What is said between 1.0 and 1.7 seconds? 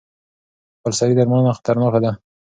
درملنه